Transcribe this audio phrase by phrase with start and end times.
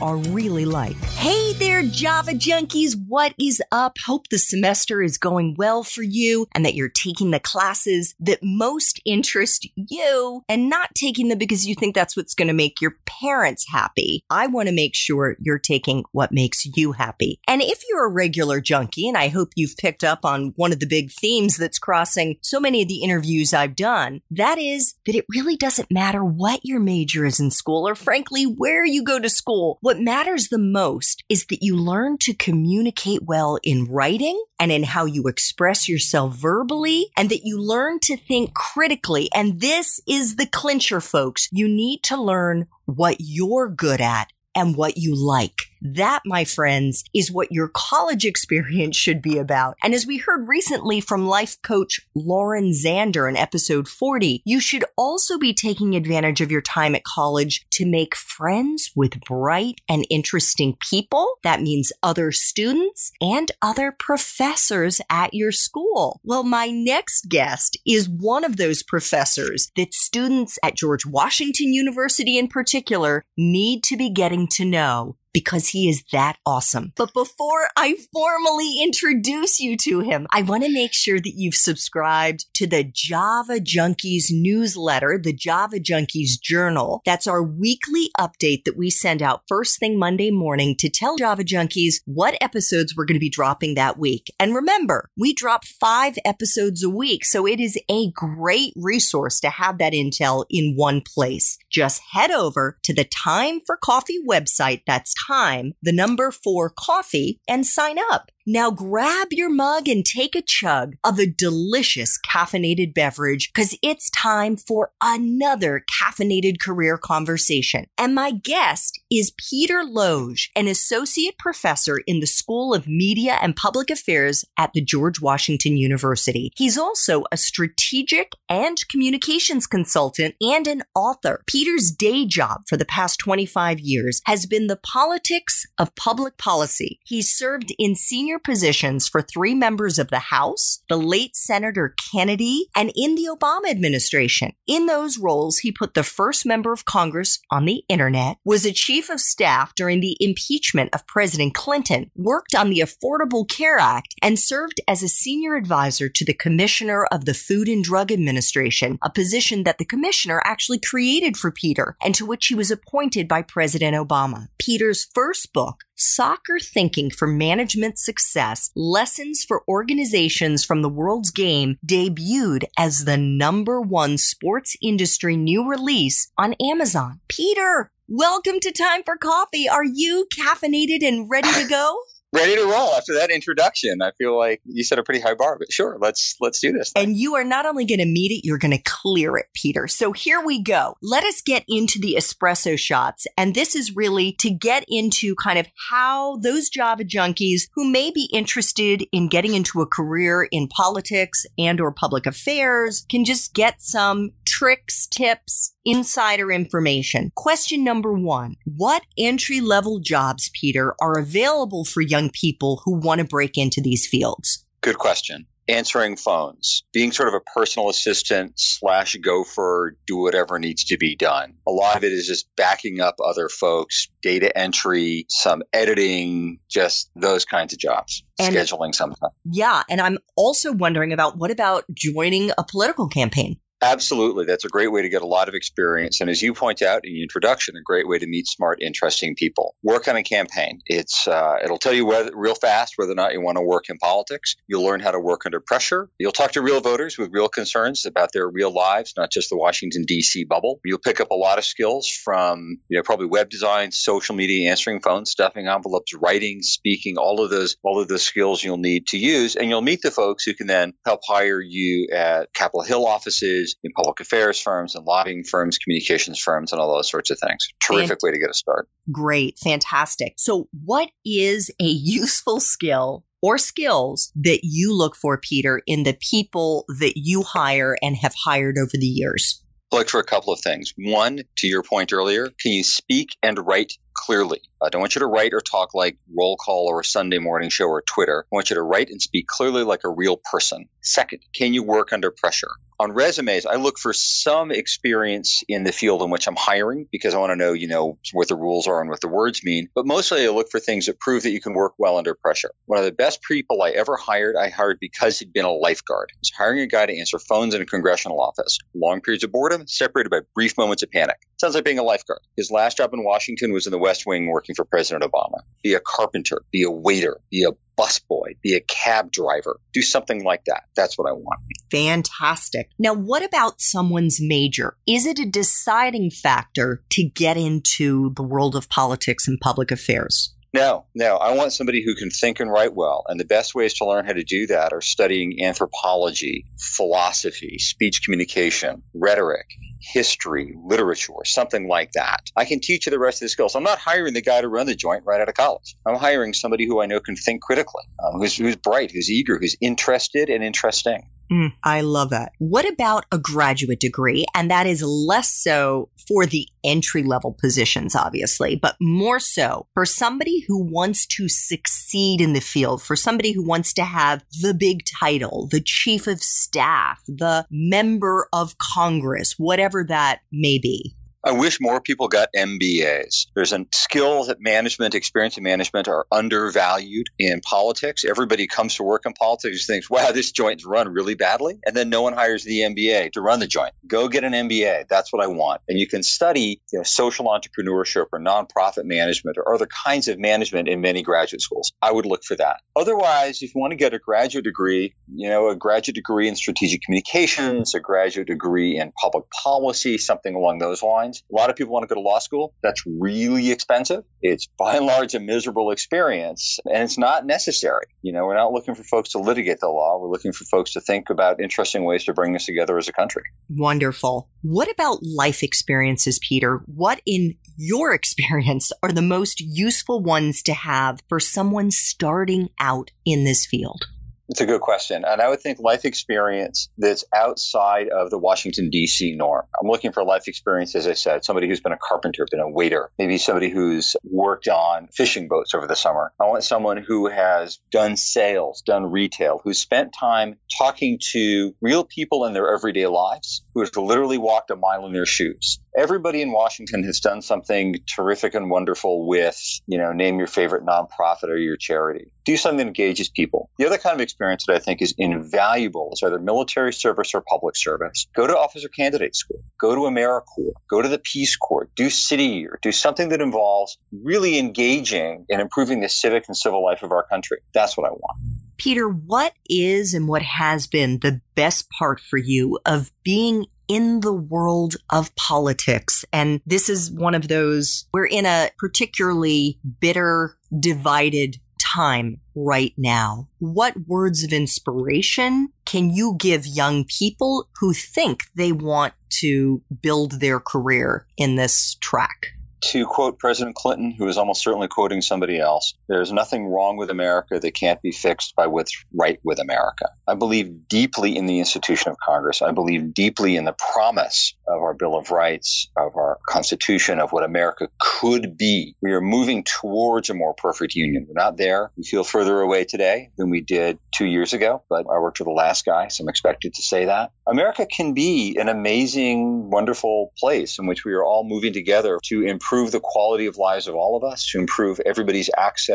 [0.00, 0.96] are really like.
[1.16, 2.94] Hey there, Java junkies.
[3.08, 3.96] What is up?
[4.04, 8.38] Hope the semester is going well for you and that you're taking the classes that
[8.42, 12.80] most interest you and not taking them because you think that's what's going to make
[12.80, 14.24] your parents happy.
[14.30, 17.40] I want to make sure you're taking what makes you happy.
[17.48, 20.80] And if you're a regular junkie, and I hope you've picked up on one of
[20.80, 25.14] the big themes that's crossing so many of the interviews I've done, that is that
[25.14, 29.18] it really doesn't matter what your major is in school or frankly where you go
[29.18, 29.78] to school.
[29.88, 34.82] What matters the most is that you learn to communicate well in writing and in
[34.82, 39.30] how you express yourself verbally and that you learn to think critically.
[39.34, 41.48] And this is the clincher, folks.
[41.52, 45.62] You need to learn what you're good at and what you like.
[45.80, 49.76] That, my friends, is what your college experience should be about.
[49.82, 54.84] And as we heard recently from life coach Lauren Zander in episode 40, you should
[54.96, 60.06] also be taking advantage of your time at college to make friends with bright and
[60.10, 61.38] interesting people.
[61.42, 66.20] That means other students and other professors at your school.
[66.24, 72.38] Well, my next guest is one of those professors that students at George Washington University
[72.38, 76.92] in particular need to be getting to know because he is that awesome.
[76.96, 81.54] But before I formally introduce you to him, I want to make sure that you've
[81.54, 87.02] subscribed to the Java Junkies newsletter, the Java Junkies Journal.
[87.04, 91.44] That's our weekly update that we send out first thing Monday morning to tell Java
[91.44, 94.32] Junkies what episodes we're going to be dropping that week.
[94.38, 99.50] And remember, we drop five episodes a week, so it is a great resource to
[99.50, 101.58] have that intel in one place.
[101.70, 104.82] Just head over to the Time for Coffee website.
[104.86, 108.30] That's time, the number for coffee, and sign up.
[108.50, 114.08] Now grab your mug and take a chug of a delicious caffeinated beverage because it's
[114.08, 117.84] time for another caffeinated career conversation.
[117.98, 123.54] And my guest is Peter Loge, an associate professor in the School of Media and
[123.54, 126.50] Public Affairs at the George Washington University.
[126.56, 131.42] He's also a strategic and communications consultant and an author.
[131.46, 136.98] Peter's day job for the past 25 years has been the politics of public policy.
[137.04, 142.68] He's served in senior positions for three members of the House, the late Senator Kennedy,
[142.76, 144.52] and in the Obama administration.
[144.66, 148.72] In those roles, he put the first member of Congress on the internet, was a
[148.72, 154.14] chief of staff during the impeachment of President Clinton, worked on the Affordable Care Act,
[154.22, 158.98] and served as a senior advisor to the Commissioner of the Food and Drug Administration,
[159.02, 163.28] a position that the commissioner actually created for Peter and to which he was appointed
[163.28, 164.48] by President Obama.
[164.58, 171.76] Peter's first book, Soccer Thinking for Management Success Lessons for Organizations from the World's Game
[171.84, 177.18] debuted as the number one sports industry new release on Amazon.
[177.26, 179.68] Peter, welcome to Time for Coffee.
[179.68, 181.98] Are you caffeinated and ready to go?
[182.32, 184.02] Ready to roll after that introduction.
[184.02, 186.92] I feel like you set a pretty high bar, but sure, let's let's do this.
[186.92, 187.04] Thing.
[187.04, 189.86] And you are not only going to meet it, you're going to clear it, Peter.
[189.86, 190.96] So here we go.
[191.02, 193.26] Let us get into the espresso shots.
[193.36, 198.10] And this is really to get into kind of how those Java junkies who may
[198.10, 203.54] be interested in getting into a career in politics and or public affairs can just
[203.54, 207.32] get some tricks, tips, insider information.
[207.34, 208.56] Question number one.
[208.64, 213.80] What entry level jobs, Peter, are available for young people who want to break into
[213.80, 214.64] these fields?
[214.80, 220.84] Good question answering phones, being sort of a personal assistant slash gopher, do whatever needs
[220.86, 221.54] to be done.
[221.66, 227.10] A lot of it is just backing up other folks, data entry, some editing, just
[227.14, 229.34] those kinds of jobs, and, scheduling sometimes.
[229.44, 229.82] Yeah.
[229.88, 233.60] And I'm also wondering about what about joining a political campaign?
[233.80, 234.44] Absolutely.
[234.44, 236.20] That's a great way to get a lot of experience.
[236.20, 239.36] And as you point out in the introduction, a great way to meet smart, interesting
[239.36, 239.76] people.
[239.84, 240.80] Work on a campaign.
[240.86, 243.88] It's, uh, it'll tell you whether, real fast whether or not you want to work
[243.88, 244.56] in politics.
[244.66, 246.10] You'll learn how to work under pressure.
[246.18, 249.56] You'll talk to real voters with real concerns about their real lives, not just the
[249.56, 250.44] Washington, D.C.
[250.44, 250.80] bubble.
[250.84, 254.70] You'll pick up a lot of skills from, you know, probably web design, social media,
[254.70, 259.06] answering phones, stuffing envelopes, writing, speaking, all of those, all of those skills you'll need
[259.08, 259.54] to use.
[259.54, 263.67] And you'll meet the folks who can then help hire you at Capitol Hill offices
[263.82, 267.68] in public affairs firms and lobbying firms, communications firms, and all those sorts of things.
[267.80, 268.88] Terrific way to get a start.
[269.10, 269.58] Great.
[269.58, 270.34] Fantastic.
[270.36, 276.18] So, what is a useful skill or skills that you look for, Peter, in the
[276.20, 279.62] people that you hire and have hired over the years?
[279.90, 280.92] Look for a couple of things.
[280.98, 284.60] One, to your point earlier, can you speak and write clearly.
[284.82, 287.70] I don't want you to write or talk like roll call or a Sunday morning
[287.70, 288.44] show or Twitter.
[288.44, 290.88] I want you to write and speak clearly like a real person.
[291.02, 292.70] Second, can you work under pressure?
[293.00, 297.34] On resumes, I look for some experience in the field in which I'm hiring because
[297.34, 299.88] I want to know, you know, what the rules are and what the words mean.
[299.94, 302.70] But mostly I look for things that prove that you can work well under pressure.
[302.86, 306.30] One of the best people I ever hired, I hired because he'd been a lifeguard.
[306.34, 308.78] I was hiring a guy to answer phones in a congressional office.
[308.94, 311.36] Long periods of boredom, separated by brief moments of panic.
[311.60, 312.40] Sounds like being a lifeguard.
[312.56, 315.60] His last job in Washington was in the West Wing working for President Obama.
[315.82, 320.44] Be a carpenter, be a waiter, be a busboy, be a cab driver, do something
[320.44, 320.84] like that.
[320.94, 321.60] That's what I want.
[321.90, 322.90] Fantastic.
[322.98, 324.96] Now, what about someone's major?
[325.06, 330.54] Is it a deciding factor to get into the world of politics and public affairs?
[330.74, 331.36] No, no.
[331.36, 333.24] I want somebody who can think and write well.
[333.26, 338.22] And the best ways to learn how to do that are studying anthropology, philosophy, speech
[338.22, 339.66] communication, rhetoric,
[340.00, 342.50] history, literature, something like that.
[342.56, 343.74] I can teach you the rest of the skills.
[343.74, 345.96] I'm not hiring the guy to run the joint right out of college.
[346.06, 349.58] I'm hiring somebody who I know can think critically, um, who's, who's bright, who's eager,
[349.58, 351.28] who's interested and interesting.
[351.50, 352.52] Mm, I love that.
[352.58, 354.44] What about a graduate degree?
[354.54, 360.04] And that is less so for the entry level positions, obviously, but more so for
[360.04, 364.74] somebody who wants to succeed in the field, for somebody who wants to have the
[364.74, 371.14] big title, the chief of staff, the member of Congress, whatever that may be.
[371.48, 373.46] I wish more people got MBAs.
[373.54, 378.26] There's a skill that management, experience in management are undervalued in politics.
[378.26, 381.78] Everybody comes to work in politics and thinks, wow, this joint's run really badly.
[381.86, 383.94] And then no one hires the MBA to run the joint.
[384.06, 385.08] Go get an MBA.
[385.08, 385.80] That's what I want.
[385.88, 390.38] And you can study you know, social entrepreneurship or nonprofit management or other kinds of
[390.38, 391.94] management in many graduate schools.
[392.02, 392.82] I would look for that.
[392.94, 396.56] Otherwise, if you want to get a graduate degree, you know, a graduate degree in
[396.56, 401.76] strategic communications, a graduate degree in public policy, something along those lines a lot of
[401.76, 402.74] people want to go to law school.
[402.82, 404.24] That's really expensive.
[404.42, 408.06] It's by and large a miserable experience, and it's not necessary.
[408.22, 410.18] You know, we're not looking for folks to litigate the law.
[410.20, 413.12] We're looking for folks to think about interesting ways to bring us together as a
[413.12, 413.44] country.
[413.68, 414.48] Wonderful.
[414.62, 416.82] What about life experiences, Peter?
[416.86, 423.10] What in your experience are the most useful ones to have for someone starting out
[423.24, 424.06] in this field?
[424.48, 425.24] It's a good question.
[425.26, 429.36] And I would think life experience that's outside of the Washington, D.C.
[429.36, 429.66] norm.
[429.78, 432.68] I'm looking for life experience, as I said, somebody who's been a carpenter, been a
[432.68, 436.32] waiter, maybe somebody who's worked on fishing boats over the summer.
[436.40, 442.04] I want someone who has done sales, done retail, who's spent time talking to real
[442.04, 446.40] people in their everyday lives, who has literally walked a mile in their shoes everybody
[446.40, 451.48] in Washington has done something terrific and wonderful with, you know, name your favorite nonprofit
[451.48, 452.30] or your charity.
[452.44, 453.68] Do something that engages people.
[453.78, 457.42] The other kind of experience that I think is invaluable is either military service or
[457.42, 458.28] public service.
[458.34, 459.58] Go to officer candidate school.
[459.78, 460.72] Go to AmeriCorps.
[460.88, 461.88] Go to the Peace Corps.
[461.96, 462.78] Do City Year.
[462.80, 467.26] Do something that involves really engaging and improving the civic and civil life of our
[467.26, 467.58] country.
[467.74, 468.38] That's what I want.
[468.76, 474.20] Peter, what is and what has been the best part for you of being in
[474.20, 476.24] the world of politics.
[476.32, 483.48] And this is one of those, we're in a particularly bitter, divided time right now.
[483.58, 490.40] What words of inspiration can you give young people who think they want to build
[490.40, 492.58] their career in this track?
[492.80, 497.10] to quote President Clinton, who is almost certainly quoting somebody else, there's nothing wrong with
[497.10, 500.10] America that can't be fixed by what's right with America.
[500.26, 502.62] I believe deeply in the institution of Congress.
[502.62, 507.30] I believe deeply in the promise of our Bill of Rights, of our Constitution, of
[507.30, 508.96] what America could be.
[509.02, 511.26] We are moving towards a more perfect union.
[511.28, 511.90] We're not there.
[511.96, 515.46] We feel further away today than we did two years ago, but I worked with
[515.46, 517.32] the last guy, so I'm expected to say that.
[517.46, 522.42] America can be an amazing, wonderful place in which we are all moving together to
[522.42, 525.88] improve improve the quality of lives of all of us, to improve everybody's access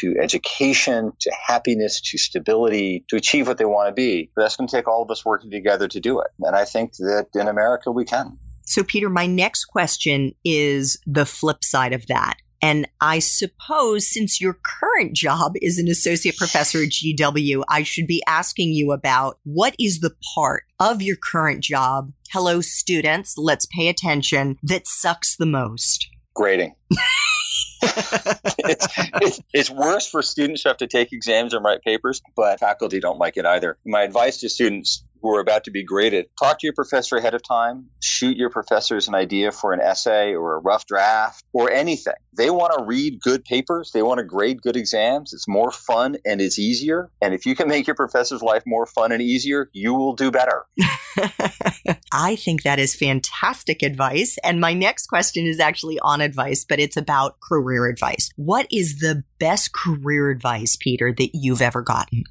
[0.00, 4.30] to education, to happiness, to stability, to achieve what they want to be.
[4.34, 6.28] But that's going to take all of us working together to do it.
[6.40, 8.38] And I think that in America, we can.
[8.64, 12.36] So, Peter, my next question is the flip side of that.
[12.62, 18.06] And I suppose since your current job is an associate professor at GW, I should
[18.06, 23.66] be asking you about what is the part of your current job, hello students, let's
[23.74, 26.06] pay attention, that sucks the most?
[26.34, 26.74] grading.
[27.82, 28.88] it's,
[29.20, 33.00] it's, it's, worse for students who have to take exams and write papers, but faculty
[33.00, 33.76] don't like it either.
[33.84, 37.34] My advice to students who are about to be graded, talk to your professor ahead
[37.34, 41.70] of time, shoot your professors an idea for an essay or a rough draft or
[41.70, 42.14] anything.
[42.36, 45.32] They want to read good papers, they want to grade good exams.
[45.32, 47.10] It's more fun and it's easier.
[47.20, 50.30] And if you can make your professor's life more fun and easier, you will do
[50.30, 50.64] better.
[52.12, 54.38] I think that is fantastic advice.
[54.44, 58.30] And my next question is actually on advice, but it's about career advice.
[58.36, 62.24] What is the best career advice, Peter, that you've ever gotten?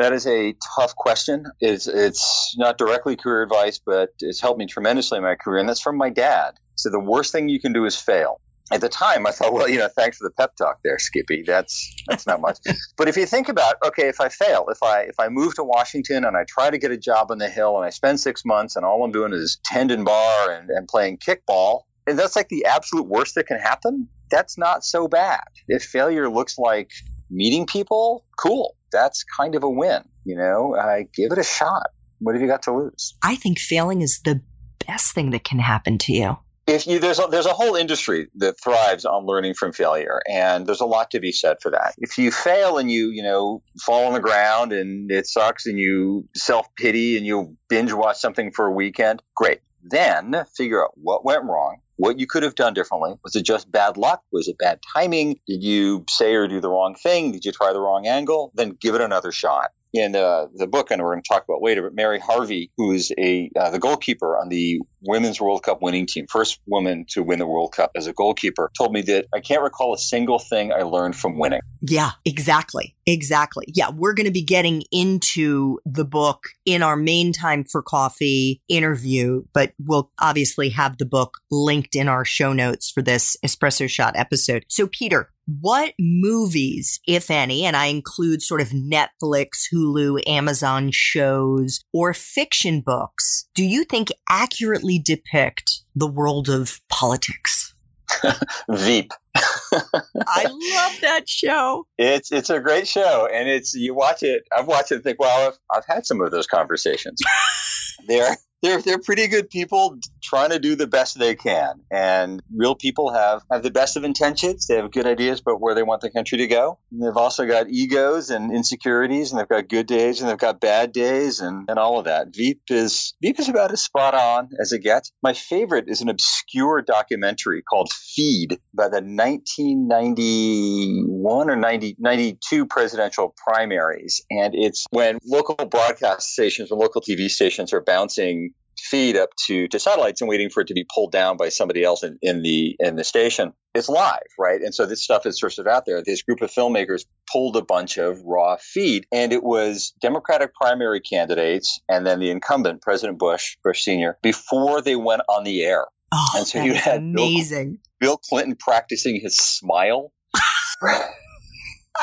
[0.00, 1.44] That is a tough question.
[1.60, 5.60] It's, it's not directly career advice, but it's helped me tremendously in my career.
[5.60, 6.52] And that's from my dad.
[6.76, 8.40] So the worst thing you can do is fail.
[8.72, 11.42] At the time, I thought, well, you know, thanks for the pep talk there, Skippy.
[11.42, 12.56] That's that's not much.
[12.96, 15.64] but if you think about, okay, if I fail, if I if I move to
[15.64, 18.42] Washington and I try to get a job on the Hill and I spend six
[18.42, 22.48] months and all I'm doing is tending bar and, and playing kickball, and that's like
[22.48, 24.08] the absolute worst that can happen.
[24.30, 25.44] That's not so bad.
[25.68, 26.90] If failure looks like
[27.28, 30.02] meeting people, cool that's kind of a win.
[30.24, 31.90] You know, uh, give it a shot.
[32.18, 33.14] What have you got to lose?
[33.22, 34.42] I think failing is the
[34.86, 36.38] best thing that can happen to you.
[36.66, 40.66] If you there's a, there's a whole industry that thrives on learning from failure, and
[40.66, 41.94] there's a lot to be said for that.
[41.98, 45.78] If you fail and you you know fall on the ground and it sucks, and
[45.78, 49.60] you self pity and you binge watch something for a weekend, great.
[49.82, 53.12] Then figure out what went wrong, what you could have done differently.
[53.22, 54.22] Was it just bad luck?
[54.32, 55.38] Was it bad timing?
[55.46, 57.30] Did you say or do the wrong thing?
[57.32, 58.52] Did you try the wrong angle?
[58.54, 61.62] Then give it another shot in uh, the book, and we're going to talk about
[61.62, 65.82] later, but Mary Harvey, who is a uh, the goalkeeper on the Women's World Cup
[65.82, 69.26] winning team, first woman to win the World Cup as a goalkeeper, told me that
[69.34, 71.60] I can't recall a single thing I learned from winning.
[71.80, 72.94] Yeah, exactly.
[73.06, 73.64] Exactly.
[73.68, 78.62] Yeah, we're going to be getting into the book in our main time for coffee
[78.68, 83.88] interview, but we'll obviously have the book linked in our show notes for this espresso
[83.88, 84.64] shot episode.
[84.68, 85.30] So, Peter,
[85.60, 92.80] what movies, if any, and I include sort of Netflix, Hulu, Amazon shows, or fiction
[92.80, 97.74] books, do you think accurately depict the world of politics?
[98.68, 99.12] Veep.
[99.34, 101.86] I love that show.
[101.96, 104.42] It's it's a great show, and it's you watch it.
[104.56, 107.20] I've watched it and think, well, I've, I've had some of those conversations.
[108.08, 111.80] They're they're they're pretty good people trying to do the best they can.
[111.90, 114.66] And real people have have the best of intentions.
[114.66, 116.78] They have good ideas about where they want the country to go.
[116.90, 120.60] And they've also got egos and insecurities, and they've got good days and they've got
[120.60, 122.28] bad days, and, and all of that.
[122.34, 125.10] Veep is Veep is about as spot on as it gets.
[125.22, 133.34] My favorite is an obscure documentary called Feed by the 1991 or 90, 92 presidential
[133.36, 138.49] primaries, and it's when local broadcast stations and local TV stations are bouncing
[138.80, 141.84] feed up to, to satellites and waiting for it to be pulled down by somebody
[141.84, 143.52] else in, in the in the station.
[143.74, 144.60] It's live, right?
[144.60, 146.02] And so this stuff is sort of out there.
[146.04, 151.00] This group of filmmakers pulled a bunch of raw feed, and it was Democratic primary
[151.00, 155.86] candidates and then the incumbent President Bush, Bush Senior, before they went on the air.
[156.12, 157.78] Oh, and so you had amazing.
[158.00, 160.12] Bill, Bill Clinton practicing his smile.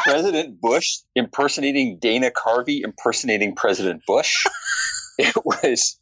[0.03, 4.45] President Bush impersonating Dana Carvey impersonating President Bush.
[5.19, 5.97] It was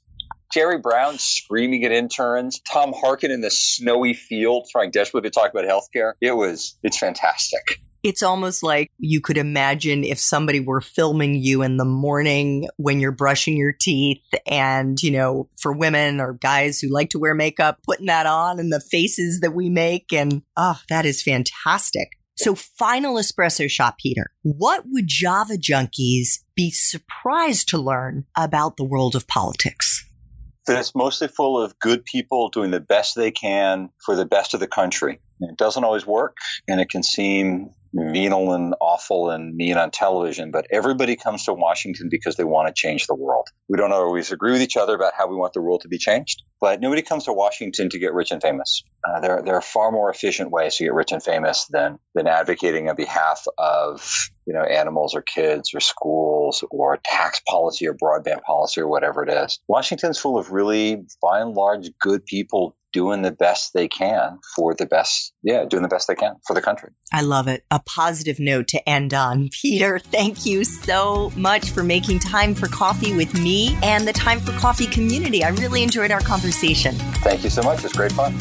[0.56, 5.52] Jerry Brown screaming at interns, Tom Harkin in the snowy field trying desperately to talk
[5.52, 6.14] about healthcare.
[6.22, 7.82] It was, it's fantastic.
[8.04, 13.02] It's almost like you could imagine if somebody were filming you in the morning when
[13.02, 17.36] you're brushing your teeth and, you know, for women or guys who like to wear
[17.36, 20.14] makeup, putting that on and the faces that we make.
[20.14, 22.12] And, oh, that is fantastic.
[22.38, 24.28] So, final espresso shot, Peter.
[24.42, 30.05] What would Java junkies be surprised to learn about the world of politics?
[30.68, 34.54] That it's mostly full of good people doing the best they can for the best
[34.54, 35.20] of the country.
[35.42, 40.52] It doesn't always work, and it can seem venal and awful and mean on television,
[40.52, 43.48] but everybody comes to Washington because they want to change the world.
[43.70, 45.98] We don't always agree with each other about how we want the world to be
[45.98, 48.84] changed, but nobody comes to Washington to get rich and famous.
[49.08, 52.28] Uh, there, there are far more efficient ways to get rich and famous than, than
[52.28, 57.94] advocating on behalf of you know, animals or kids or schools or tax policy or
[57.94, 59.60] broadband policy or whatever it is.
[59.68, 64.74] Washington's full of really, by and large, good people doing the best they can for
[64.74, 66.92] the best, yeah, doing the best they can for the country.
[67.12, 67.66] I love it.
[67.70, 69.50] A positive note to end on.
[69.62, 74.40] Peter, thank you so much for making time for coffee with me and the Time
[74.40, 75.44] for Coffee community.
[75.44, 76.96] I really enjoyed our conversation.
[77.22, 77.84] Thank you so much.
[77.84, 78.32] It's great fun.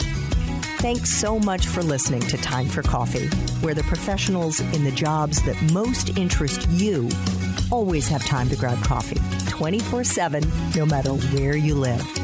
[0.78, 3.26] Thanks so much for listening to Time for Coffee,
[3.61, 7.08] where the professionals in the jobs that most interest you
[7.73, 9.18] always have time to grab coffee
[9.49, 10.44] 24 7,
[10.76, 12.24] no matter where you live.